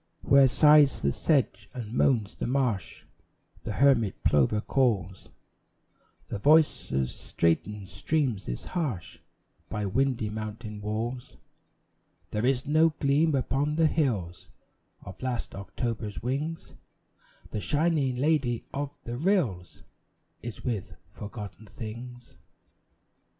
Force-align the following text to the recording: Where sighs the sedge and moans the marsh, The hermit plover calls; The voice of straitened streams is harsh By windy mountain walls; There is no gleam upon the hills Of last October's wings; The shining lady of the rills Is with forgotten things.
Where 0.23 0.47
sighs 0.47 0.99
the 1.01 1.11
sedge 1.11 1.69
and 1.75 1.93
moans 1.93 2.33
the 2.33 2.47
marsh, 2.47 3.03
The 3.65 3.73
hermit 3.73 4.23
plover 4.23 4.59
calls; 4.59 5.29
The 6.29 6.39
voice 6.39 6.91
of 6.91 7.07
straitened 7.07 7.87
streams 7.87 8.47
is 8.47 8.63
harsh 8.63 9.19
By 9.69 9.85
windy 9.85 10.27
mountain 10.31 10.81
walls; 10.81 11.37
There 12.31 12.47
is 12.47 12.65
no 12.65 12.89
gleam 12.99 13.35
upon 13.35 13.75
the 13.75 13.85
hills 13.85 14.49
Of 15.03 15.21
last 15.21 15.53
October's 15.53 16.23
wings; 16.23 16.73
The 17.51 17.61
shining 17.61 18.15
lady 18.15 18.65
of 18.73 18.97
the 19.03 19.17
rills 19.19 19.83
Is 20.41 20.63
with 20.65 20.95
forgotten 21.05 21.67
things. 21.67 22.39